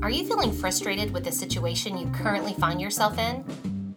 [0.00, 3.44] Are you feeling frustrated with the situation you currently find yourself in?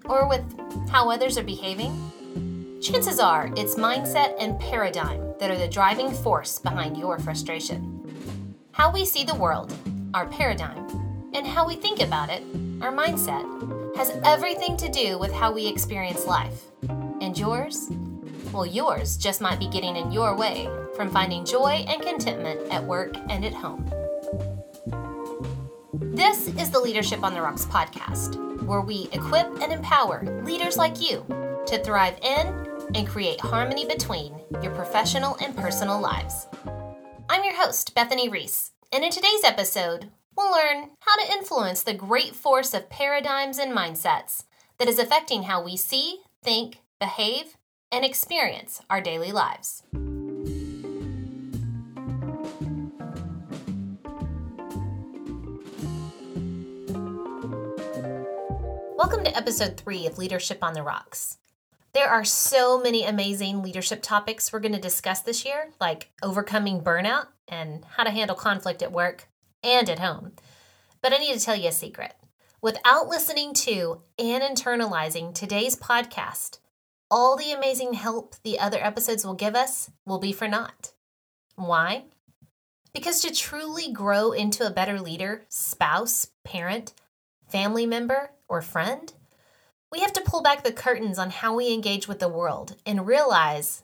[0.05, 0.43] Or with
[0.89, 2.79] how others are behaving?
[2.81, 8.57] Chances are it's mindset and paradigm that are the driving force behind your frustration.
[8.71, 9.73] How we see the world,
[10.15, 12.41] our paradigm, and how we think about it,
[12.81, 13.45] our mindset,
[13.95, 16.63] has everything to do with how we experience life.
[17.21, 17.91] And yours?
[18.51, 22.83] Well, yours just might be getting in your way from finding joy and contentment at
[22.83, 23.89] work and at home.
[26.13, 28.35] This is the Leadership on the Rocks podcast,
[28.65, 31.25] where we equip and empower leaders like you
[31.65, 36.47] to thrive in and create harmony between your professional and personal lives.
[37.29, 41.93] I'm your host, Bethany Rees, and in today's episode, we'll learn how to influence the
[41.93, 44.43] great force of paradigms and mindsets
[44.79, 47.55] that is affecting how we see, think, behave,
[47.89, 49.83] and experience our daily lives.
[59.01, 61.39] Welcome to episode three of Leadership on the Rocks.
[61.91, 66.81] There are so many amazing leadership topics we're going to discuss this year, like overcoming
[66.81, 69.27] burnout and how to handle conflict at work
[69.63, 70.33] and at home.
[71.01, 72.13] But I need to tell you a secret.
[72.61, 76.59] Without listening to and internalizing today's podcast,
[77.09, 80.93] all the amazing help the other episodes will give us will be for naught.
[81.55, 82.03] Why?
[82.93, 86.93] Because to truly grow into a better leader, spouse, parent,
[87.49, 89.13] family member, or friend,
[89.91, 93.07] we have to pull back the curtains on how we engage with the world and
[93.07, 93.83] realize,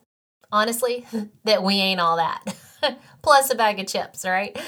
[0.52, 1.06] honestly,
[1.46, 2.44] that we ain't all that.
[3.24, 4.59] Plus a bag of chips, right?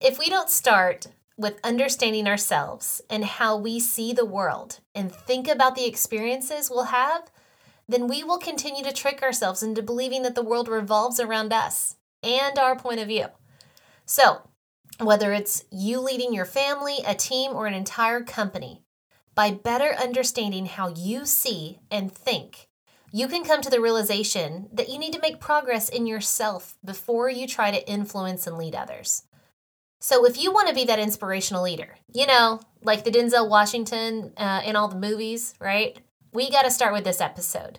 [0.00, 5.46] If we don't start with understanding ourselves and how we see the world and think
[5.46, 7.30] about the experiences we'll have,
[7.86, 11.96] then we will continue to trick ourselves into believing that the world revolves around us
[12.22, 13.26] and our point of view.
[14.06, 14.48] So,
[15.00, 18.84] whether it's you leading your family, a team, or an entire company,
[19.34, 22.68] by better understanding how you see and think,
[23.12, 27.30] you can come to the realization that you need to make progress in yourself before
[27.30, 29.22] you try to influence and lead others.
[30.00, 34.32] So, if you want to be that inspirational leader, you know, like the Denzel Washington
[34.36, 35.98] uh, in all the movies, right?
[36.32, 37.78] We got to start with this episode.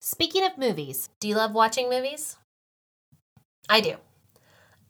[0.00, 2.36] Speaking of movies, do you love watching movies?
[3.68, 3.96] I do.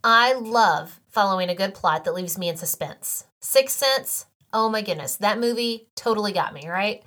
[0.05, 3.27] I love following a good plot that leaves me in suspense.
[3.41, 7.03] Sixth Sense, Oh my goodness, that movie totally got me, right?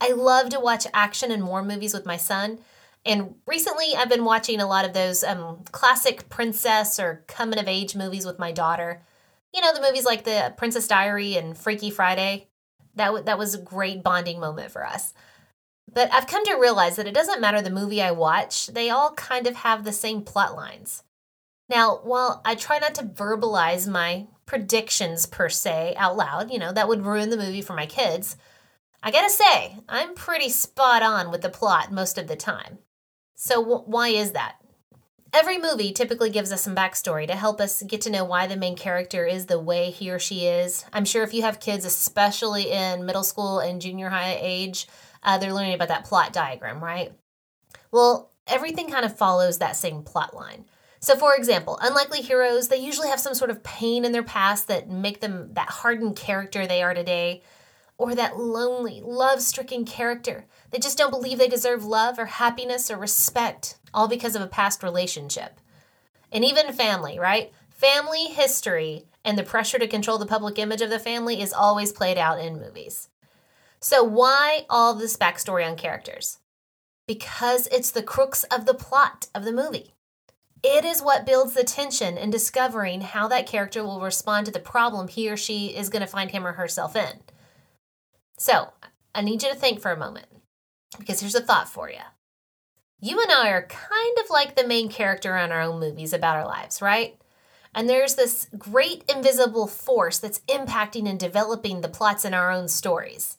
[0.00, 2.60] I love to watch action and war movies with my son.
[3.04, 7.68] And recently, I've been watching a lot of those um, classic princess or coming of
[7.68, 9.02] age movies with my daughter.
[9.54, 12.48] You know, the movies like The Princess Diary and Freaky Friday.
[12.94, 15.14] That, w- that was a great bonding moment for us.
[15.92, 19.12] But I've come to realize that it doesn't matter the movie I watch, they all
[19.12, 21.02] kind of have the same plot lines.
[21.68, 26.72] Now, while I try not to verbalize my predictions per se out loud, you know,
[26.72, 28.36] that would ruin the movie for my kids.
[29.02, 32.78] I gotta say, I'm pretty spot on with the plot most of the time.
[33.34, 34.56] So, w- why is that?
[35.34, 38.56] Every movie typically gives us some backstory to help us get to know why the
[38.56, 40.86] main character is the way he or she is.
[40.94, 44.88] I'm sure if you have kids, especially in middle school and junior high age,
[45.22, 47.12] uh, they're learning about that plot diagram, right?
[47.92, 50.64] Well, everything kind of follows that same plot line.
[51.00, 54.66] So, for example, unlikely heroes, they usually have some sort of pain in their past
[54.68, 57.42] that make them that hardened character they are today,
[57.96, 60.46] or that lonely, love stricken character.
[60.70, 64.46] They just don't believe they deserve love or happiness or respect, all because of a
[64.46, 65.60] past relationship.
[66.32, 67.52] And even family, right?
[67.70, 71.92] Family history and the pressure to control the public image of the family is always
[71.92, 73.08] played out in movies.
[73.80, 76.38] So, why all this backstory on characters?
[77.06, 79.94] Because it's the crux of the plot of the movie.
[80.62, 84.58] It is what builds the tension in discovering how that character will respond to the
[84.58, 87.20] problem he or she is going to find him or herself in.
[88.38, 88.72] So,
[89.14, 90.26] I need you to think for a moment
[90.98, 91.98] because here's a thought for you.
[93.00, 96.36] You and I are kind of like the main character in our own movies about
[96.36, 97.20] our lives, right?
[97.74, 102.66] And there's this great invisible force that's impacting and developing the plots in our own
[102.66, 103.36] stories.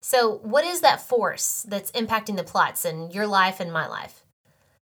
[0.00, 4.23] So, what is that force that's impacting the plots in your life and my life?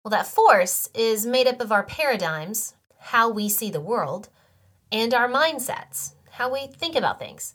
[0.04, 4.28] Well, that force is made up of our paradigms, how we see the world,
[4.92, 7.54] and our mindsets, how we think about things.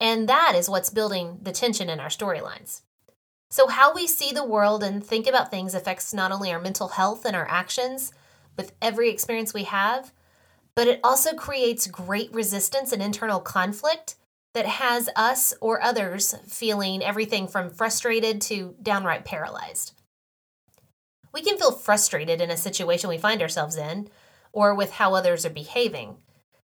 [0.00, 2.80] And that is what's building the tension in our storylines.
[3.50, 6.88] So, how we see the world and think about things affects not only our mental
[6.88, 8.12] health and our actions
[8.56, 10.12] with every experience we have,
[10.74, 14.16] but it also creates great resistance and internal conflict
[14.54, 19.92] that has us or others feeling everything from frustrated to downright paralyzed.
[21.36, 24.08] We can feel frustrated in a situation we find ourselves in
[24.52, 26.16] or with how others are behaving.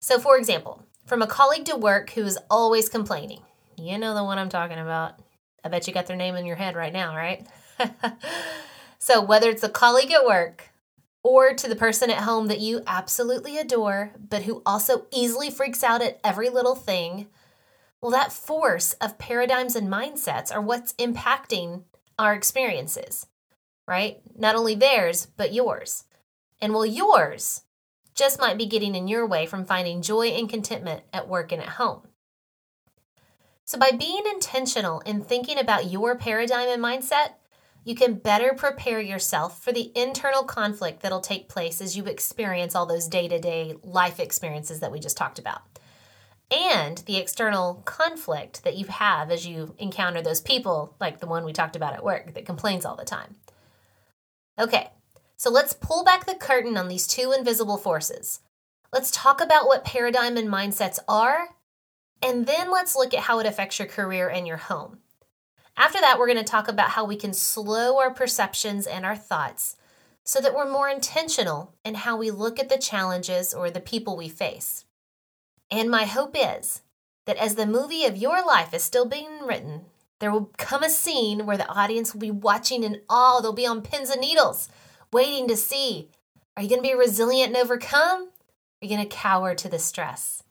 [0.01, 3.43] So, for example, From a colleague to work who is always complaining.
[3.77, 5.19] You know the one I'm talking about.
[5.63, 7.47] I bet you got their name in your head right now, right?
[8.99, 10.71] so, whether it's a colleague at work
[11.23, 15.85] or to the person at home that you absolutely adore, but who also easily freaks
[15.85, 17.27] out at every little thing,
[18.01, 21.83] well, that force of paradigms and mindsets are what's impacting
[22.19, 23.27] our experiences,
[23.87, 24.21] right?
[24.37, 26.05] Not only theirs, but yours.
[26.61, 27.63] And well, yours
[28.15, 31.61] just might be getting in your way from finding joy and contentment at work and
[31.61, 32.03] at home.
[33.65, 37.35] So, by being intentional in thinking about your paradigm and mindset,
[37.83, 42.75] you can better prepare yourself for the internal conflict that'll take place as you experience
[42.75, 45.63] all those day to day life experiences that we just talked about.
[46.51, 51.45] And the external conflict that you have as you encounter those people, like the one
[51.45, 53.37] we talked about at work that complains all the time.
[54.59, 54.91] Okay,
[55.37, 58.41] so let's pull back the curtain on these two invisible forces.
[58.93, 61.49] Let's talk about what paradigm and mindsets are
[62.25, 64.99] and then let's look at how it affects your career and your home.
[65.77, 69.17] After that, we're going to talk about how we can slow our perceptions and our
[69.17, 69.77] thoughts
[70.25, 74.17] so that we're more intentional in how we look at the challenges or the people
[74.17, 74.87] we face.
[75.71, 76.81] And my hope is
[77.27, 79.87] that as the movie of your life is still being written,
[80.21, 83.39] there will come a scene where the audience will be watching in awe.
[83.39, 84.69] Oh, they'll be on pins and needles,
[85.13, 86.11] waiting to see
[86.57, 88.29] are you going to be resilient and overcome?
[88.29, 90.45] Are you going to cower to the stress?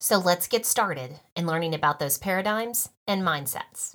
[0.00, 3.94] So let's get started in learning about those paradigms and mindsets.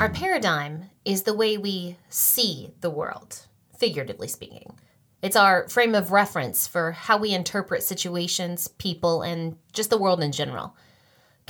[0.00, 3.46] Our paradigm is the way we see the world,
[3.78, 4.74] figuratively speaking.
[5.22, 10.22] It's our frame of reference for how we interpret situations, people, and just the world
[10.22, 10.74] in general.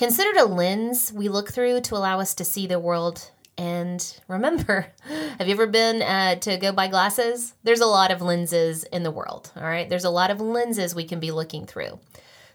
[0.01, 4.87] Considered a lens we look through to allow us to see the world and remember,
[5.39, 7.53] have you ever been uh, to go buy glasses?
[7.65, 9.91] There's a lot of lenses in the world, all right?
[9.91, 12.01] There's a lot of lenses we can be looking through.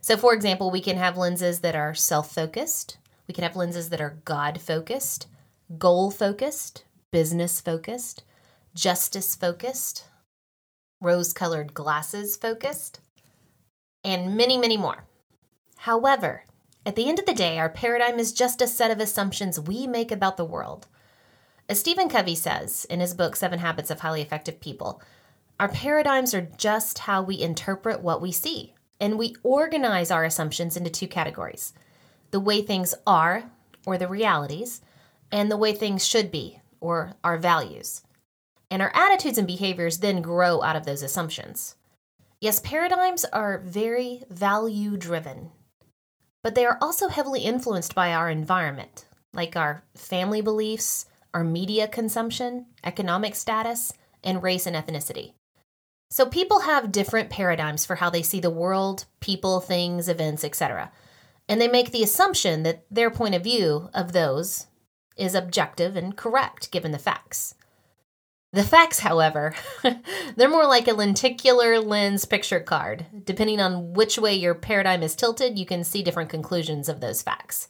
[0.02, 2.98] So, for example, we can have lenses that are self focused,
[3.28, 5.28] we can have lenses that are God focused,
[5.78, 8.24] goal focused, business focused,
[8.74, 10.06] justice focused,
[11.00, 13.02] rose colored glasses focused,
[14.04, 15.04] and many, many more.
[15.78, 16.46] However,
[16.86, 19.88] at the end of the day, our paradigm is just a set of assumptions we
[19.88, 20.88] make about the world.
[21.68, 25.02] As Stephen Covey says in his book, Seven Habits of Highly Effective People,
[25.60, 30.78] our paradigms are just how we interpret what we see, and we organize our assumptions
[30.78, 31.74] into two categories
[32.32, 33.50] the way things are,
[33.86, 34.82] or the realities,
[35.32, 38.04] and the way things should be, or our values.
[38.70, 41.76] And our attitudes and behaviors then grow out of those assumptions.
[42.42, 45.52] Yes, paradigms are very value driven,
[46.46, 51.88] but they are also heavily influenced by our environment, like our family beliefs, our media
[51.88, 53.92] consumption, economic status,
[54.24, 55.34] and race and ethnicity.
[56.12, 60.92] So people have different paradigms for how they see the world, people, things, events, etc.
[61.50, 64.68] And they make the assumption that their point of view of those
[65.18, 67.56] is objective and correct given the facts.
[68.56, 69.54] The facts, however,
[70.38, 73.06] they're more like a lenticular lens picture card.
[73.26, 77.22] Depending on which way your paradigm is tilted, you can see different conclusions of those
[77.22, 77.68] facts.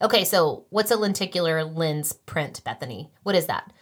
[0.00, 3.10] Okay, so what's a lenticular lens print, Bethany?
[3.24, 3.72] What is that?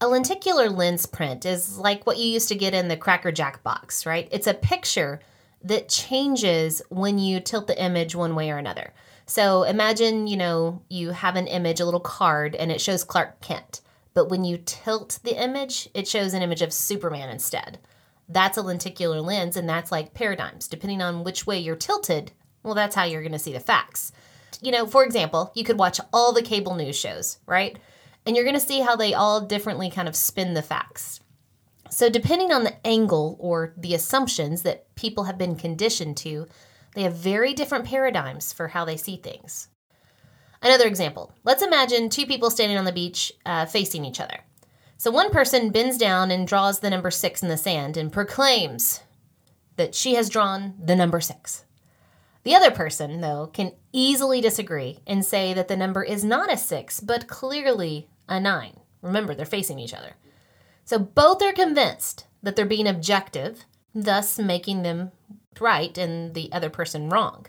[0.00, 3.64] A lenticular lens print is like what you used to get in the Cracker Jack
[3.64, 4.28] box, right?
[4.30, 5.18] It's a picture
[5.64, 8.92] that changes when you tilt the image one way or another.
[9.26, 13.40] So imagine, you know, you have an image, a little card, and it shows Clark
[13.40, 13.80] Kent.
[14.14, 17.78] But when you tilt the image, it shows an image of Superman instead.
[18.28, 20.68] That's a lenticular lens, and that's like paradigms.
[20.68, 24.12] Depending on which way you're tilted, well, that's how you're going to see the facts
[24.60, 27.78] you know, for example, you could watch all the cable news shows, right?
[28.26, 31.20] And you're going to see how they all differently kind of spin the facts.
[31.90, 36.46] So, depending on the angle or the assumptions that people have been conditioned to,
[36.94, 39.68] they have very different paradigms for how they see things.
[40.62, 44.40] Another example let's imagine two people standing on the beach uh, facing each other.
[44.96, 49.00] So, one person bends down and draws the number six in the sand and proclaims
[49.76, 51.64] that she has drawn the number six.
[52.42, 56.56] The other person, though, can easily disagree and say that the number is not a
[56.56, 58.80] 6, but clearly a 9.
[59.02, 60.16] Remember, they're facing each other.
[60.84, 65.12] So both are convinced that they're being objective, thus making them
[65.60, 67.46] right and the other person wrong.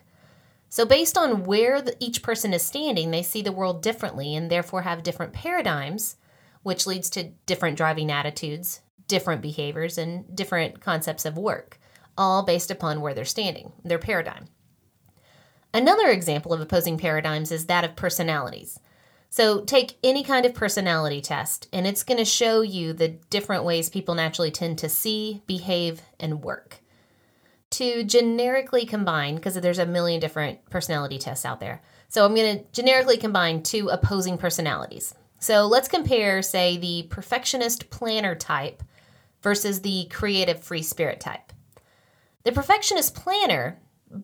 [0.69, 4.49] So, based on where the, each person is standing, they see the world differently and
[4.49, 6.15] therefore have different paradigms,
[6.61, 11.79] which leads to different driving attitudes, different behaviors, and different concepts of work,
[12.15, 14.45] all based upon where they're standing, their paradigm.
[15.73, 18.79] Another example of opposing paradigms is that of personalities.
[19.31, 23.63] So, take any kind of personality test, and it's going to show you the different
[23.63, 26.79] ways people naturally tend to see, behave, and work.
[27.71, 31.81] To generically combine, because there's a million different personality tests out there.
[32.07, 35.13] So I'm going to generically combine two opposing personalities.
[35.39, 38.83] So let's compare, say, the perfectionist planner type
[39.41, 41.53] versus the creative free spirit type.
[42.43, 43.79] The perfectionist planner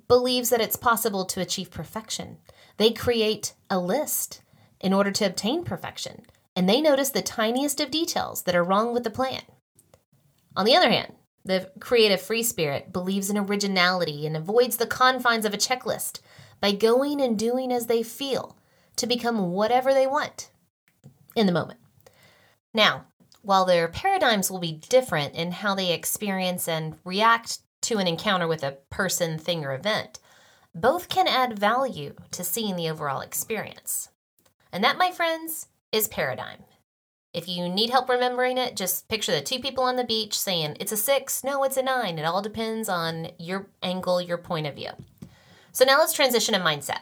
[0.07, 2.37] believes that it's possible to achieve perfection.
[2.77, 4.41] They create a list
[4.81, 6.25] in order to obtain perfection,
[6.55, 9.41] and they notice the tiniest of details that are wrong with the plan.
[10.55, 11.13] On the other hand,
[11.45, 16.19] the creative free spirit believes in originality and avoids the confines of a checklist
[16.59, 18.57] by going and doing as they feel
[18.95, 20.49] to become whatever they want
[21.35, 21.79] in the moment.
[22.73, 23.05] Now,
[23.41, 28.47] while their paradigms will be different in how they experience and react to an encounter
[28.47, 30.19] with a person, thing, or event,
[30.73, 34.09] both can add value to seeing the overall experience.
[34.71, 36.63] And that, my friends, is paradigm.
[37.35, 40.77] If you need help remembering it, just picture the two people on the beach saying,
[40.79, 42.17] it's a six, no, it's a nine.
[42.17, 44.91] It all depends on your angle, your point of view.
[45.73, 47.01] So now let's transition to mindset.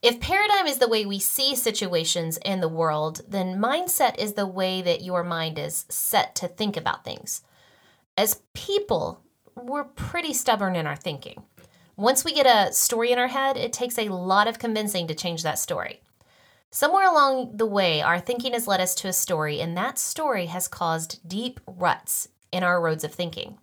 [0.00, 4.46] If paradigm is the way we see situations in the world, then mindset is the
[4.46, 7.42] way that your mind is set to think about things.
[8.16, 9.20] As people,
[9.54, 11.42] we're pretty stubborn in our thinking.
[11.94, 15.14] Once we get a story in our head, it takes a lot of convincing to
[15.14, 16.00] change that story.
[16.70, 20.46] Somewhere along the way, our thinking has led us to a story, and that story
[20.46, 23.58] has caused deep ruts in our roads of thinking.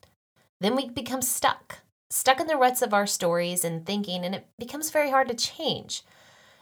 [0.60, 4.48] Then we become stuck, stuck in the ruts of our stories and thinking, and it
[4.58, 6.04] becomes very hard to change.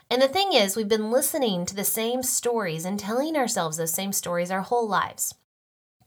[0.09, 3.93] And the thing is, we've been listening to the same stories and telling ourselves those
[3.93, 5.35] same stories our whole lives.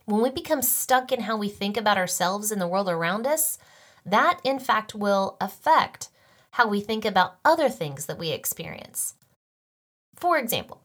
[0.05, 3.59] When we become stuck in how we think about ourselves and the world around us,
[4.05, 6.11] that in fact will affect
[6.53, 9.15] how we think about other things that we experience.
[10.17, 10.83] For example,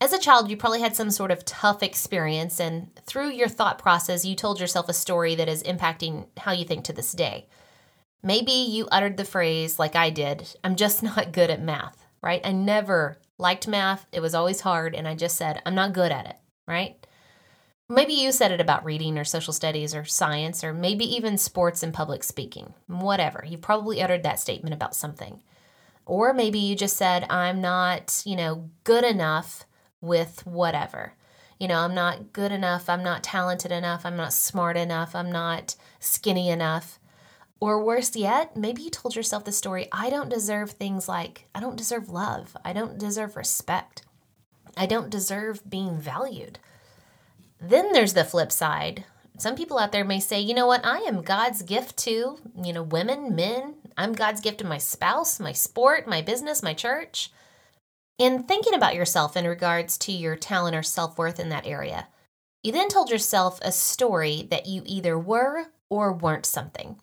[0.00, 3.78] as a child, you probably had some sort of tough experience, and through your thought
[3.78, 7.48] process, you told yourself a story that is impacting how you think to this day.
[8.22, 12.40] Maybe you uttered the phrase, like I did, I'm just not good at math right?
[12.44, 14.06] I never liked math.
[14.12, 14.94] It was always hard.
[14.94, 16.94] And I just said, I'm not good at it, right?
[17.88, 21.82] Maybe you said it about reading or social studies or science or maybe even sports
[21.82, 22.74] and public speaking.
[22.86, 23.44] Whatever.
[23.46, 25.40] You've probably uttered that statement about something.
[26.08, 29.66] Or maybe you just said, I'm not, you know, good enough
[30.00, 31.12] with whatever.
[31.60, 32.88] You know, I'm not good enough.
[32.88, 34.06] I'm not talented enough.
[34.06, 35.14] I'm not smart enough.
[35.14, 36.98] I'm not skinny enough.
[37.60, 41.60] Or worse yet, maybe you told yourself the story I don't deserve things like I
[41.60, 44.02] don't deserve love, I don't deserve respect,
[44.76, 46.60] I don't deserve being valued.
[47.60, 49.04] Then there's the flip side.
[49.38, 52.72] Some people out there may say, you know what, I am God's gift to, you
[52.72, 53.74] know, women, men.
[53.98, 57.32] I'm God's gift to my spouse, my sport, my business, my church.
[58.16, 62.06] In thinking about yourself in regards to your talent or self worth in that area,
[62.62, 67.00] you then told yourself a story that you either were or weren't something.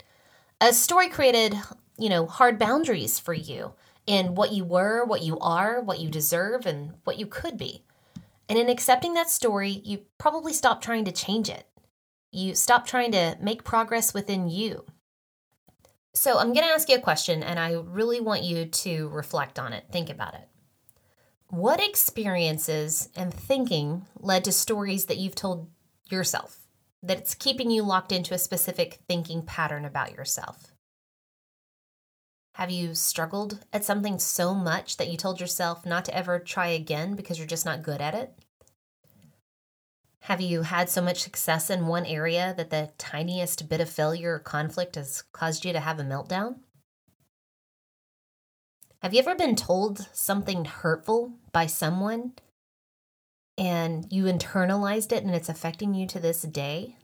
[0.62, 1.56] A story created,
[1.98, 3.74] you know, hard boundaries for you
[4.08, 7.84] in what you were, what you are, what you deserve, and what you could be.
[8.48, 11.68] And in accepting that story, you probably stopped trying to change it.
[12.32, 14.86] You stop trying to make progress within you.
[16.16, 19.60] So, I'm going to ask you a question, and I really want you to reflect
[19.60, 19.86] on it.
[19.92, 20.48] Think about it.
[21.50, 25.70] What experiences and thinking led to stories that you've told
[26.10, 26.66] yourself?
[27.06, 30.72] that it's keeping you locked into a specific thinking pattern about yourself?
[32.56, 36.68] Have you struggled at something so much that you told yourself not to ever try
[36.68, 38.34] again because you're just not good at it?
[40.26, 44.34] Have you had so much success in one area that the tiniest bit of failure
[44.34, 46.62] or conflict has caused you to have a meltdown?
[49.04, 52.34] Have you ever been told something hurtful by someone
[53.56, 56.98] and you internalized it and it's affecting you to this day,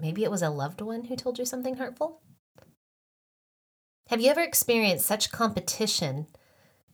[0.00, 2.22] maybe it was a loved one who told you something hurtful.
[4.08, 6.26] Have you ever experienced such competition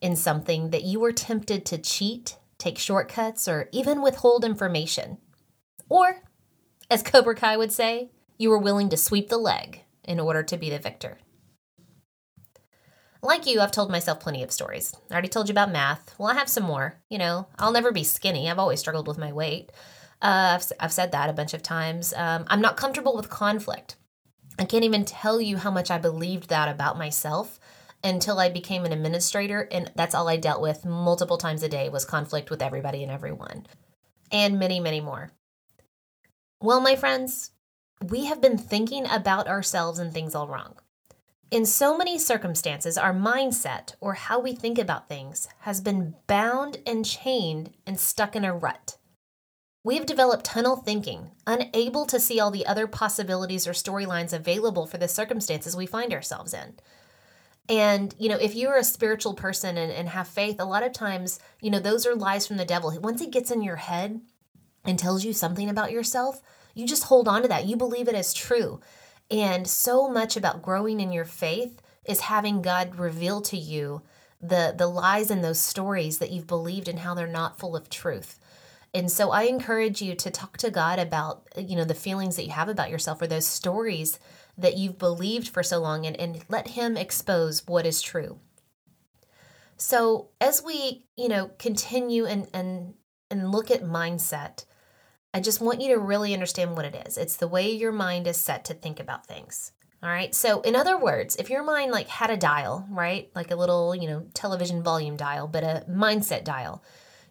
[0.02, 5.17] in something that you were tempted to cheat, take shortcuts, or even withhold information?
[5.88, 6.23] Or,
[6.90, 10.57] as Cobra Kai would say, you were willing to sweep the leg in order to
[10.57, 11.18] be the victor.
[13.21, 14.95] Like you, I've told myself plenty of stories.
[15.11, 16.14] I already told you about math.
[16.18, 17.00] Well, I have some more.
[17.11, 18.49] You know, I'll never be skinny.
[18.49, 19.73] I've always struggled with my weight.
[20.23, 22.14] Uh, I've, I've said that a bunch of times.
[22.16, 23.97] Um, I'm not comfortable with conflict.
[24.59, 27.59] I can't even tell you how much I believed that about myself
[28.04, 31.88] until I became an administrator, and that's all I dealt with multiple times a day
[31.88, 33.66] was conflict with everybody and everyone,
[34.30, 35.33] and many, many more.
[36.61, 37.53] Well, my friends,
[38.03, 40.75] we have been thinking about ourselves and things all wrong.
[41.53, 46.79] In so many circumstances, our mindset or how we think about things has been bound
[46.85, 48.97] and chained and stuck in a rut.
[49.85, 54.99] We've developed tunnel thinking, unable to see all the other possibilities or storylines available for
[54.99, 56.75] the circumstances we find ourselves in.
[57.69, 60.93] And, you know, if you're a spiritual person and, and have faith, a lot of
[60.93, 62.99] times, you know, those are lies from the devil.
[63.00, 64.21] Once he gets in your head
[64.85, 66.40] and tells you something about yourself,
[66.75, 67.66] you just hold on to that.
[67.66, 68.80] You believe it as true.
[69.30, 74.02] And so much about growing in your faith is having God reveal to you
[74.40, 77.90] the the lies in those stories that you've believed and how they're not full of
[77.90, 78.38] truth.
[78.94, 82.44] And so I encourage you to talk to God about, you know, the feelings that
[82.44, 84.18] you have about yourself or those stories
[84.56, 88.38] that you've believed for so long and, and let him expose what is true.
[89.76, 92.94] So as we, you know, continue and and
[93.30, 94.64] and look at mindset,
[95.35, 97.18] I just want you to really understand what it is.
[97.18, 99.73] It's the way your mind is set to think about things.
[100.02, 100.32] All right.
[100.35, 103.94] So, in other words, if your mind like had a dial, right, like a little,
[103.94, 106.85] you know, television volume dial, but a mindset dial,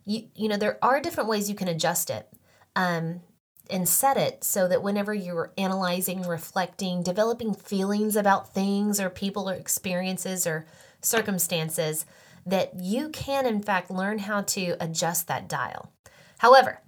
[0.05, 2.27] you you know there are different ways you can adjust it,
[2.75, 3.21] um,
[3.69, 9.49] and set it so that whenever you're analyzing, reflecting, developing feelings about things or people
[9.49, 10.67] or experiences or
[11.01, 12.05] circumstances,
[12.45, 15.93] that you can in fact learn how to adjust that dial.
[16.39, 16.81] However,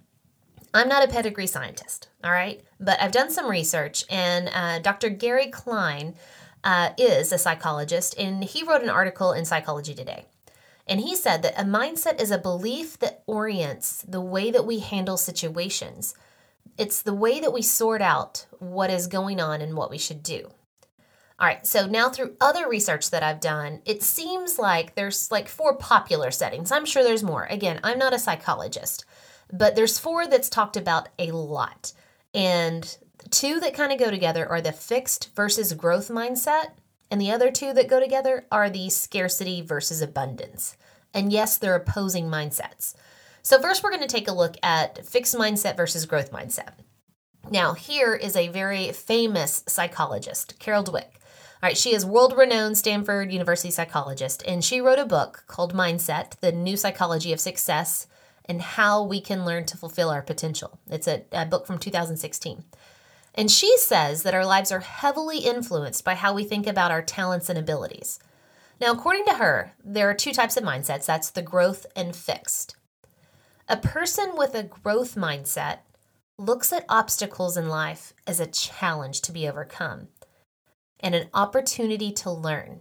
[0.72, 5.08] I'm not a pedigree scientist, all right, but I've done some research, and uh, Dr.
[5.08, 6.14] Gary Klein
[6.62, 10.26] uh, is a psychologist, and he wrote an article in Psychology Today.
[10.86, 14.80] And he said that a mindset is a belief that orients the way that we
[14.80, 16.14] handle situations.
[16.78, 20.22] It's the way that we sort out what is going on and what we should
[20.22, 20.50] do.
[21.38, 25.48] All right, so now through other research that I've done, it seems like there's like
[25.48, 26.70] four popular settings.
[26.70, 27.44] I'm sure there's more.
[27.44, 29.04] Again, I'm not a psychologist,
[29.52, 31.92] but there's four that's talked about a lot.
[32.34, 32.96] And
[33.30, 36.72] two that kind of go together are the fixed versus growth mindset,
[37.10, 40.76] and the other two that go together are the scarcity versus abundance.
[41.12, 42.94] And yes, they're opposing mindsets.
[43.42, 46.74] So, first, we're going to take a look at fixed mindset versus growth mindset.
[47.50, 51.14] Now, here is a very famous psychologist, Carol Dweck.
[51.62, 55.74] All right, she is world renowned Stanford University psychologist, and she wrote a book called
[55.74, 58.06] Mindset The New Psychology of Success
[58.50, 60.80] and how we can learn to fulfill our potential.
[60.90, 62.64] It's a, a book from 2016.
[63.32, 67.00] And she says that our lives are heavily influenced by how we think about our
[67.00, 68.18] talents and abilities.
[68.80, 72.74] Now, according to her, there are two types of mindsets that's the growth and fixed.
[73.68, 75.78] A person with a growth mindset
[76.36, 80.08] looks at obstacles in life as a challenge to be overcome
[80.98, 82.80] and an opportunity to learn.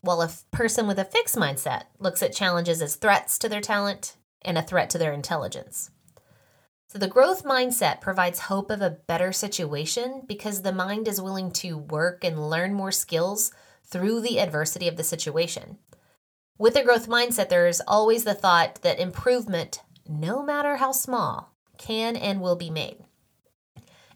[0.00, 4.16] While a person with a fixed mindset looks at challenges as threats to their talent
[4.44, 5.90] and a threat to their intelligence.
[6.86, 11.50] So, the growth mindset provides hope of a better situation because the mind is willing
[11.52, 13.52] to work and learn more skills
[13.84, 15.78] through the adversity of the situation.
[16.56, 22.14] With a growth mindset, there's always the thought that improvement, no matter how small, can
[22.14, 22.98] and will be made.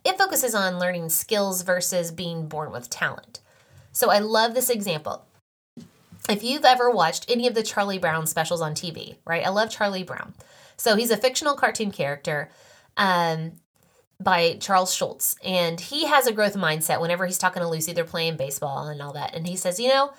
[0.05, 3.41] It focuses on learning skills versus being born with talent.
[3.91, 5.28] So, I love this example
[6.29, 9.45] if you've ever watched any of the Charlie Brown specials on TV, right?
[9.45, 10.35] I love Charlie Brown.
[10.77, 12.51] So he's a fictional cartoon character
[12.97, 13.53] um,
[14.21, 15.37] by Charles Schulz.
[15.45, 19.01] And he has a growth mindset whenever he's talking to Lucy, they're playing baseball and
[19.01, 19.35] all that.
[19.35, 20.13] And he says, you know,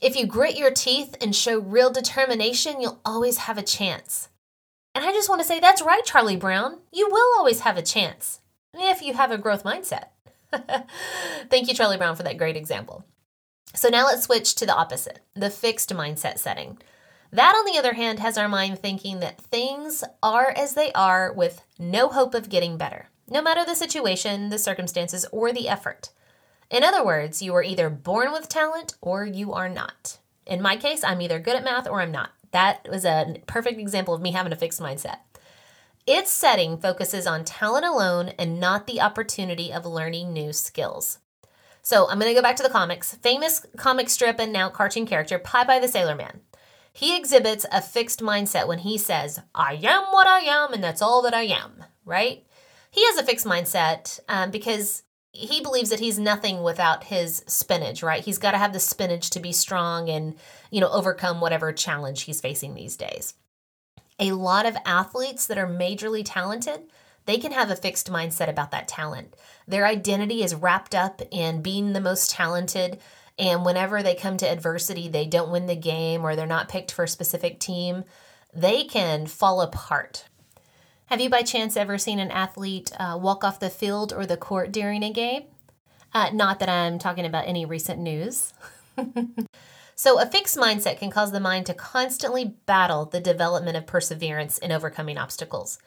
[0.00, 4.28] if you grit your teeth and show real determination, you'll always have a chance.
[4.94, 6.78] And I just want to say, that's right, Charlie Brown.
[6.92, 8.40] You will always have a chance
[8.74, 10.06] if you have a growth mindset.
[11.50, 13.04] Thank you, Charlie Brown, for that great example.
[13.76, 16.78] So now let's switch to the opposite the fixed mindset setting.
[17.30, 21.32] That, on the other hand, has our mind thinking that things are as they are
[21.32, 26.08] with no hope of getting better, no matter the situation, the circumstances, or the effort.
[26.70, 30.18] In other words, you are either born with talent or you are not.
[30.46, 32.30] In my case, I'm either good at math or I'm not.
[32.52, 35.18] That was a perfect example of me having a fixed mindset.
[36.06, 41.18] Its setting focuses on talent alone and not the opportunity of learning new skills.
[41.86, 43.14] So I'm going to go back to the comics.
[43.14, 46.40] Famous comic strip and now cartoon character Popeye the Sailor Man.
[46.92, 51.00] He exhibits a fixed mindset when he says, I am what I am, and that's
[51.00, 52.44] all that I am, right?
[52.90, 58.02] He has a fixed mindset um, because he believes that he's nothing without his spinach,
[58.02, 58.24] right?
[58.24, 60.34] He's got to have the spinach to be strong and,
[60.72, 63.34] you know, overcome whatever challenge he's facing these days.
[64.18, 66.80] A lot of athletes that are majorly talented
[67.26, 69.34] they can have a fixed mindset about that talent.
[69.68, 72.98] Their identity is wrapped up in being the most talented.
[73.38, 76.92] And whenever they come to adversity, they don't win the game or they're not picked
[76.92, 78.04] for a specific team,
[78.54, 80.24] they can fall apart.
[81.06, 84.36] Have you by chance ever seen an athlete uh, walk off the field or the
[84.36, 85.44] court during a game?
[86.14, 88.54] Uh, not that I'm talking about any recent news.
[89.94, 94.58] so, a fixed mindset can cause the mind to constantly battle the development of perseverance
[94.58, 95.78] in overcoming obstacles.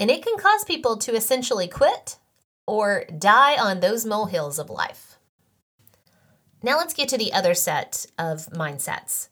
[0.00, 2.16] And it can cause people to essentially quit
[2.66, 5.18] or die on those molehills of life.
[6.62, 9.28] Now let's get to the other set of mindsets.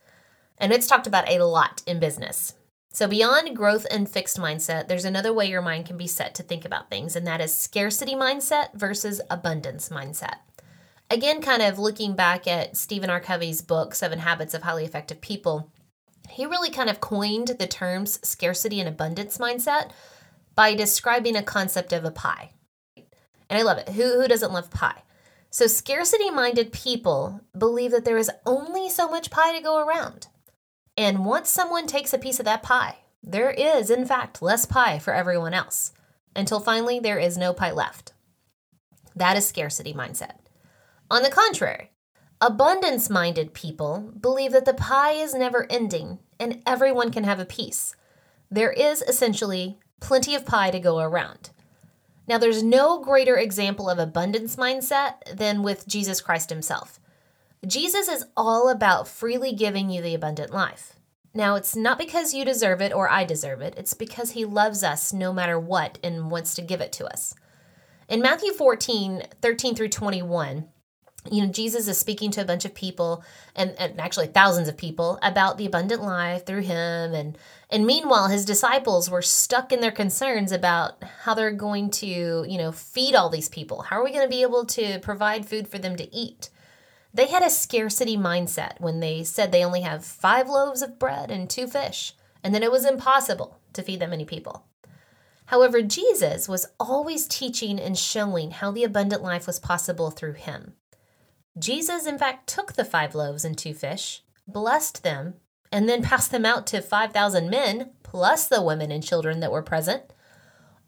[0.59, 2.53] And it's talked about a lot in business.
[2.93, 6.43] So, beyond growth and fixed mindset, there's another way your mind can be set to
[6.43, 10.37] think about things, and that is scarcity mindset versus abundance mindset.
[11.11, 13.21] Again, kind of looking back at Stephen R.
[13.21, 15.71] Covey's book, Seven Habits of Highly Effective People,
[16.29, 19.93] he really kind of coined the terms scarcity and abundance mindset
[20.59, 22.51] by describing a concept of a pie.
[23.49, 23.91] And I love it.
[23.91, 25.05] Who, who doesn't love pie?
[25.51, 30.27] So, scarcity minded people believe that there is only so much pie to go around.
[30.97, 34.99] And once someone takes a piece of that pie, there is, in fact, less pie
[34.99, 35.93] for everyone else
[36.35, 38.13] until finally there is no pie left.
[39.15, 40.39] That is scarcity mindset.
[41.09, 41.93] On the contrary,
[42.41, 47.45] abundance minded people believe that the pie is never ending and everyone can have a
[47.45, 47.95] piece.
[48.51, 51.51] There is essentially plenty of pie to go around.
[52.27, 57.01] Now, there's no greater example of abundance mindset than with Jesus Christ himself.
[57.67, 60.95] Jesus is all about freely giving you the abundant life.
[61.35, 64.83] Now, it's not because you deserve it or I deserve it, it's because he loves
[64.83, 67.35] us no matter what and wants to give it to us.
[68.09, 70.69] In Matthew 14, 13 through 21,
[71.31, 74.77] you know, Jesus is speaking to a bunch of people and, and actually thousands of
[74.77, 77.15] people about the abundant life through him.
[77.15, 77.39] And,
[77.71, 82.59] and meanwhile, his disciples were stuck in their concerns about how they're going to, you
[82.59, 83.83] know, feed all these people.
[83.83, 86.51] How are we going to be able to provide food for them to eat?
[87.13, 91.31] They had a scarcity mindset when they said they only have five loaves of bread
[91.31, 92.15] and two fish,
[92.45, 94.65] and that it was impossible to feed that many people.
[95.47, 100.75] However, Jesus was always teaching and showing how the abundant life was possible through him.
[101.59, 105.35] Jesus, in fact, took the five loaves and two fish, blessed them,
[105.73, 109.63] and then passed them out to 5,000 men, plus the women and children that were
[109.63, 110.03] present.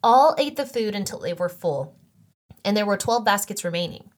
[0.03, 1.95] All ate the food until they were full,
[2.65, 4.11] and there were 12 baskets remaining.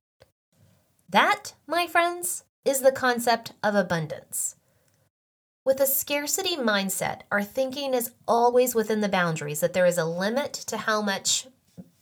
[1.09, 4.57] That, my friends, is the concept of abundance.
[5.65, 10.05] With a scarcity mindset, our thinking is always within the boundaries that there is a
[10.05, 11.47] limit to how much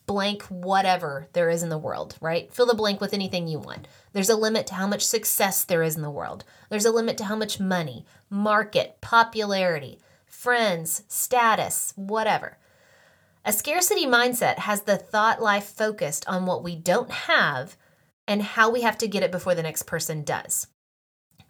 [0.07, 2.53] blank whatever there is in the world, right?
[2.53, 3.87] Fill the blank with anything you want.
[4.13, 6.45] There's a limit to how much success there is in the world.
[6.69, 12.59] There's a limit to how much money, market, popularity, friends, status, whatever.
[13.45, 17.77] A scarcity mindset has the thought life focused on what we don't have
[18.27, 20.67] and how we have to get it before the next person does.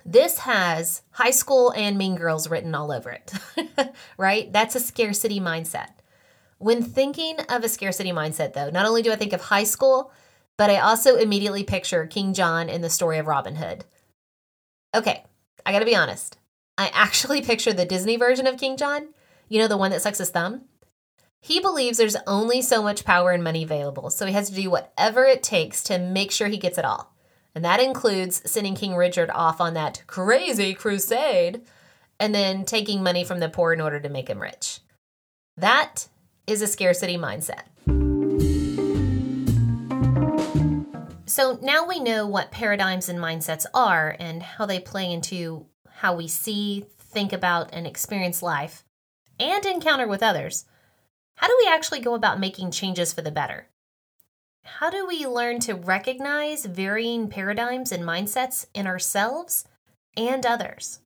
[0.05, 3.33] This has high school and mean girls written all over it,
[4.19, 4.51] right?
[4.53, 5.91] That's a scarcity mindset.
[6.59, 10.13] When thinking of a scarcity mindset, though, not only do I think of high school,
[10.61, 13.87] but I also immediately picture King John in the story of Robin Hood.
[14.95, 15.25] Okay,
[15.65, 16.37] I gotta be honest.
[16.77, 19.09] I actually picture the Disney version of King John,
[19.49, 20.67] you know, the one that sucks his thumb.
[21.41, 24.69] He believes there's only so much power and money available, so he has to do
[24.69, 27.17] whatever it takes to make sure he gets it all.
[27.55, 31.63] And that includes sending King Richard off on that crazy crusade
[32.19, 34.81] and then taking money from the poor in order to make him rich.
[35.57, 36.09] That
[36.47, 37.63] is a scarcity mindset.
[41.31, 46.17] So now we know what paradigms and mindsets are and how they play into how
[46.17, 48.83] we see, think about, and experience life
[49.39, 50.65] and encounter with others.
[51.37, 53.69] How do we actually go about making changes for the better?
[54.65, 59.65] How do we learn to recognize varying paradigms and mindsets in ourselves
[60.17, 60.99] and others?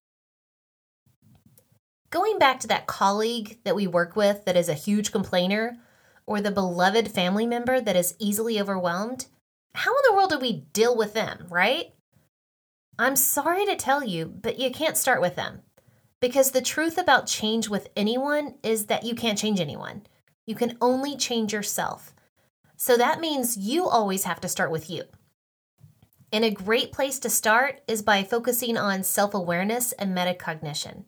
[2.09, 5.77] Going back to that colleague that we work with that is a huge complainer,
[6.25, 9.27] or the beloved family member that is easily overwhelmed,
[9.75, 11.93] how in the world do we deal with them, right?
[12.99, 15.63] I'm sorry to tell you, but you can't start with them.
[16.21, 20.07] Because the truth about change with anyone is that you can't change anyone.
[20.47, 22.15] You can only change yourself.
[22.77, 25.05] So that means you always have to start with you.
[26.33, 31.07] And a great place to start is by focusing on self awareness and metacognition,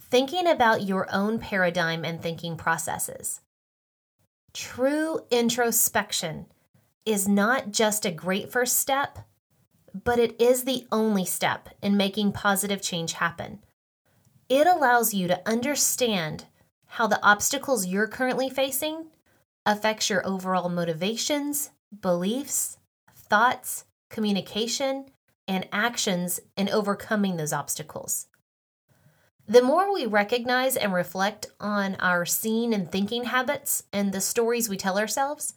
[0.00, 3.40] thinking about your own paradigm and thinking processes.
[4.52, 6.46] True introspection
[7.04, 9.18] is not just a great first step,
[10.04, 13.60] but it is the only step in making positive change happen.
[14.48, 16.46] It allows you to understand
[16.86, 19.06] how the obstacles you're currently facing
[19.66, 22.78] affects your overall motivations, beliefs,
[23.14, 25.06] thoughts, communication,
[25.46, 28.26] and actions in overcoming those obstacles.
[29.46, 34.68] The more we recognize and reflect on our seeing and thinking habits and the stories
[34.68, 35.54] we tell ourselves,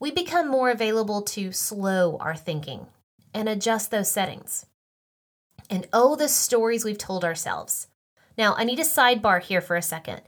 [0.00, 2.86] we become more available to slow our thinking
[3.34, 4.66] and adjust those settings.
[5.70, 7.88] And oh, the stories we've told ourselves.
[8.36, 10.22] Now, I need a sidebar here for a second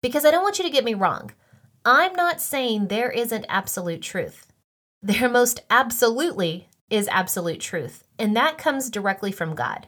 [0.00, 1.32] because I don't want you to get me wrong.
[1.84, 4.52] I'm not saying there isn't absolute truth.
[5.02, 9.86] There most absolutely is absolute truth, and that comes directly from God.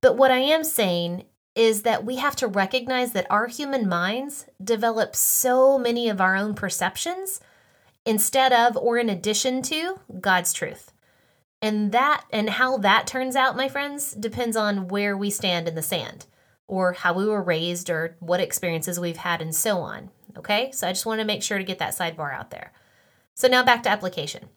[0.00, 4.46] But what I am saying is that we have to recognize that our human minds
[4.62, 7.40] develop so many of our own perceptions
[8.10, 10.92] instead of or in addition to God's truth.
[11.62, 15.76] And that and how that turns out, my friends, depends on where we stand in
[15.76, 16.26] the sand
[16.66, 20.10] or how we were raised or what experiences we've had and so on.
[20.36, 20.72] Okay?
[20.72, 22.72] So I just want to make sure to get that sidebar out there.
[23.34, 24.48] So now back to application.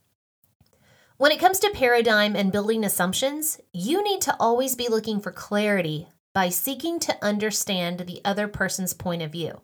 [1.18, 5.32] When it comes to paradigm and building assumptions, you need to always be looking for
[5.32, 9.62] clarity by seeking to understand the other person's point of view.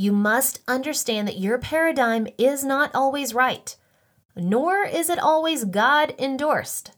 [0.00, 3.74] You must understand that your paradigm is not always right,
[4.36, 6.92] nor is it always God endorsed.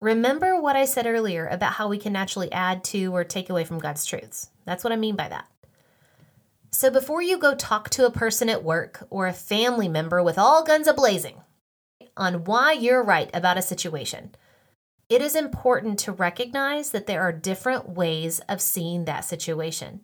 [0.00, 3.62] Remember what I said earlier about how we can naturally add to or take away
[3.62, 4.50] from God's truths.
[4.64, 5.46] That's what I mean by that.
[6.72, 10.38] So before you go talk to a person at work or a family member with
[10.38, 11.36] all guns a blazing
[12.16, 14.34] on why you're right about a situation,
[15.08, 20.00] it is important to recognize that there are different ways of seeing that situation.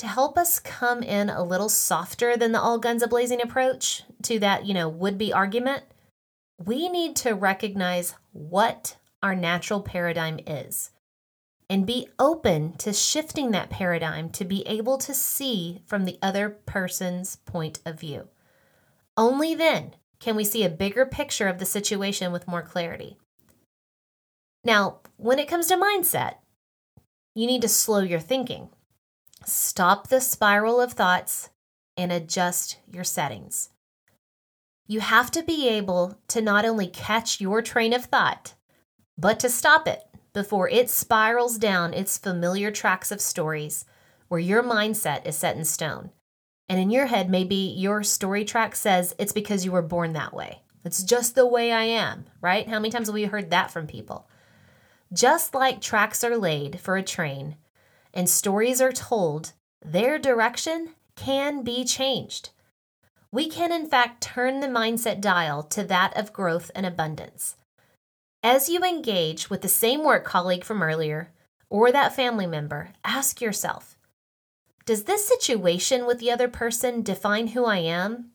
[0.00, 4.02] To help us come in a little softer than the all guns a blazing approach
[4.22, 5.82] to that, you know, would be argument,
[6.56, 10.90] we need to recognize what our natural paradigm is
[11.68, 16.48] and be open to shifting that paradigm to be able to see from the other
[16.48, 18.28] person's point of view.
[19.18, 23.18] Only then can we see a bigger picture of the situation with more clarity.
[24.64, 26.36] Now, when it comes to mindset,
[27.34, 28.70] you need to slow your thinking.
[29.44, 31.50] Stop the spiral of thoughts
[31.96, 33.70] and adjust your settings.
[34.86, 38.54] You have to be able to not only catch your train of thought,
[39.16, 43.84] but to stop it before it spirals down its familiar tracks of stories
[44.28, 46.10] where your mindset is set in stone.
[46.68, 50.34] And in your head, maybe your story track says it's because you were born that
[50.34, 50.62] way.
[50.84, 52.68] It's just the way I am, right?
[52.68, 54.28] How many times have we heard that from people?
[55.12, 57.56] Just like tracks are laid for a train
[58.12, 62.50] and stories are told, their direction can be changed.
[63.32, 67.56] We can, in fact, turn the mindset dial to that of growth and abundance.
[68.42, 71.30] As you engage with the same work colleague from earlier
[71.68, 73.96] or that family member, ask yourself
[74.86, 78.30] Does this situation with the other person define who I am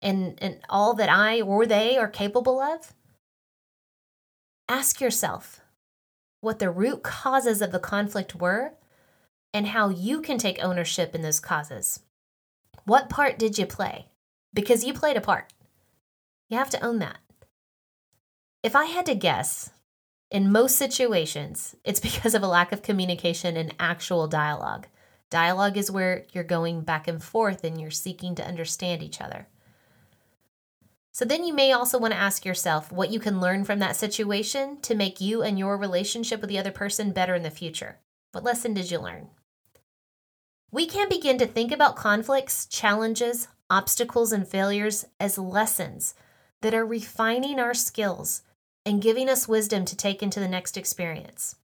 [0.00, 2.92] and, and all that I or they are capable of?
[4.68, 5.60] Ask yourself
[6.40, 8.74] what the root causes of the conflict were,
[9.52, 12.00] and how you can take ownership in those causes.
[12.84, 14.06] What part did you play?
[14.54, 15.52] Because you played a part.
[16.48, 17.18] You have to own that.
[18.62, 19.70] If I had to guess,
[20.30, 24.86] in most situations, it's because of a lack of communication and actual dialogue.
[25.30, 29.46] Dialogue is where you're going back and forth and you're seeking to understand each other.
[31.12, 33.96] So then you may also want to ask yourself what you can learn from that
[33.96, 37.98] situation to make you and your relationship with the other person better in the future.
[38.32, 39.28] What lesson did you learn?
[40.70, 46.14] We can begin to think about conflicts, challenges, obstacles, and failures as lessons
[46.60, 48.42] that are refining our skills
[48.84, 51.56] and giving us wisdom to take into the next experience.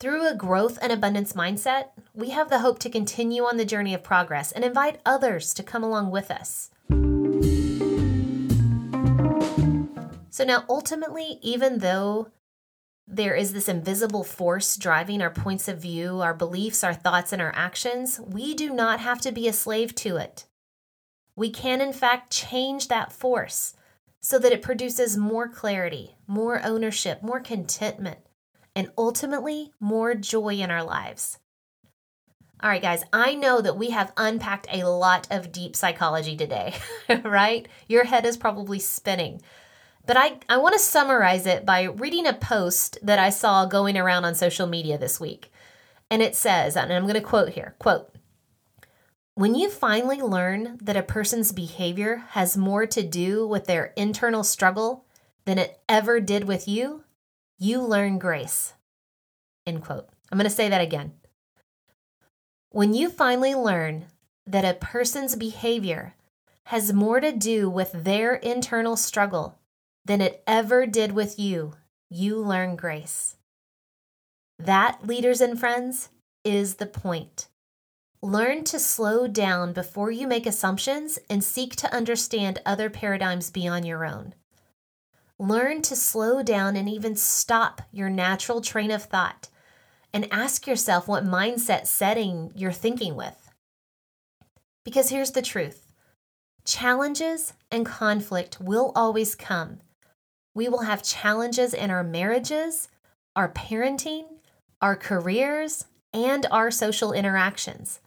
[0.00, 3.94] Through a growth and abundance mindset, we have the hope to continue on the journey
[3.94, 6.70] of progress and invite others to come along with us.
[10.30, 12.32] So now, ultimately, even though
[13.08, 17.40] there is this invisible force driving our points of view, our beliefs, our thoughts, and
[17.40, 20.46] our actions, we do not have to be a slave to it.
[21.36, 23.74] We can, in fact, change that force
[24.20, 28.18] so that it produces more clarity, more ownership, more contentment,
[28.74, 31.38] and ultimately more joy in our lives.
[32.62, 36.74] All right, guys, I know that we have unpacked a lot of deep psychology today,
[37.22, 37.68] right?
[37.86, 39.42] Your head is probably spinning.
[40.06, 43.98] But I, I want to summarize it by reading a post that I saw going
[43.98, 45.50] around on social media this week.
[46.10, 48.12] And it says, and I'm going to quote here quote,
[49.34, 54.44] when you finally learn that a person's behavior has more to do with their internal
[54.44, 55.04] struggle
[55.44, 57.04] than it ever did with you,
[57.58, 58.74] you learn grace.
[59.66, 60.08] End quote.
[60.30, 61.12] I'm going to say that again.
[62.70, 64.06] When you finally learn
[64.46, 66.14] that a person's behavior
[66.64, 69.58] has more to do with their internal struggle
[70.06, 71.74] than it ever did with you,
[72.08, 73.36] you learn grace.
[74.58, 76.10] That, leaders and friends,
[76.44, 77.48] is the point.
[78.22, 83.86] Learn to slow down before you make assumptions and seek to understand other paradigms beyond
[83.86, 84.34] your own.
[85.38, 89.48] Learn to slow down and even stop your natural train of thought
[90.14, 93.50] and ask yourself what mindset setting you're thinking with.
[94.84, 95.92] Because here's the truth
[96.64, 99.80] challenges and conflict will always come.
[100.56, 102.88] We will have challenges in our marriages,
[103.36, 104.24] our parenting,
[104.80, 108.00] our careers, and our social interactions.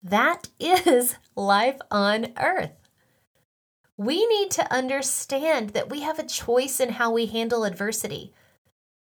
[0.00, 2.70] That is life on earth.
[3.96, 8.32] We need to understand that we have a choice in how we handle adversity.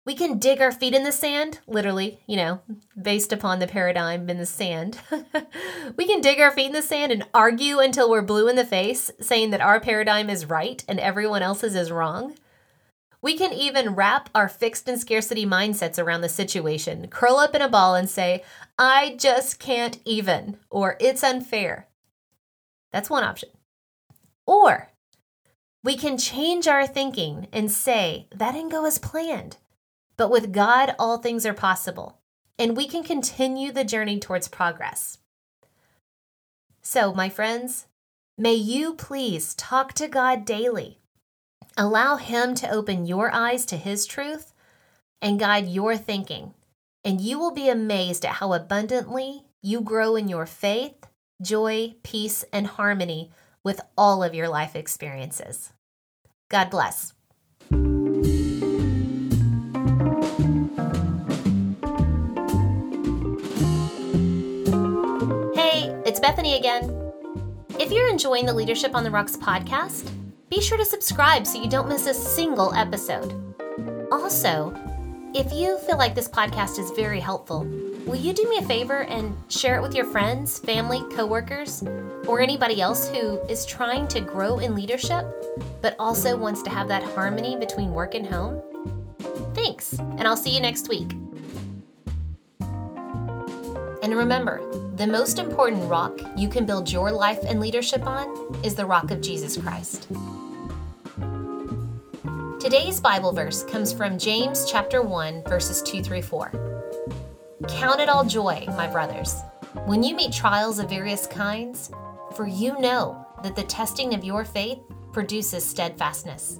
[0.05, 2.61] We can dig our feet in the sand, literally, you know,
[2.99, 4.97] based upon the paradigm in the sand.
[5.97, 8.63] we can dig our feet in the sand and argue until we're blue in the
[8.63, 12.35] face, saying that our paradigm is right and everyone else's is wrong.
[13.21, 17.61] We can even wrap our fixed and scarcity mindsets around the situation, curl up in
[17.61, 18.43] a ball and say,
[18.77, 21.87] I just can't even, or it's unfair.
[22.91, 23.49] That's one option.
[24.45, 24.89] Or
[25.83, 29.57] we can change our thinking and say, that didn't go as planned.
[30.17, 32.19] But with God, all things are possible,
[32.57, 35.17] and we can continue the journey towards progress.
[36.81, 37.85] So, my friends,
[38.37, 40.99] may you please talk to God daily.
[41.79, 44.51] Allow Him to open your eyes to His truth
[45.21, 46.53] and guide your thinking,
[47.05, 51.07] and you will be amazed at how abundantly you grow in your faith,
[51.41, 53.31] joy, peace, and harmony
[53.63, 55.71] with all of your life experiences.
[56.49, 57.13] God bless.
[65.55, 66.93] Hey, it's Bethany again.
[67.79, 70.11] If you're enjoying the Leadership on the Rocks podcast,
[70.49, 73.33] be sure to subscribe so you don't miss a single episode.
[74.11, 74.75] Also,
[75.35, 77.65] if you feel like this podcast is very helpful,
[78.05, 81.83] will you do me a favor and share it with your friends, family, coworkers,
[82.27, 85.25] or anybody else who is trying to grow in leadership
[85.81, 88.59] but also wants to have that harmony between work and home?
[89.53, 91.15] Thanks, and I'll see you next week.
[94.09, 94.59] And remember,
[94.95, 99.11] the most important rock you can build your life and leadership on is the rock
[99.11, 100.07] of Jesus Christ.
[102.59, 106.51] Today's Bible verse comes from James chapter 1 verses 2 through 4.
[107.67, 109.43] Count it all joy, my brothers,
[109.85, 111.91] when you meet trials of various kinds,
[112.35, 114.79] for you know that the testing of your faith
[115.13, 116.59] produces steadfastness.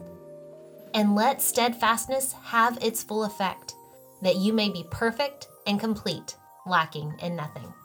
[0.94, 3.74] And let steadfastness have its full effect,
[4.22, 6.36] that you may be perfect and complete,
[6.70, 7.79] lacking in nothing.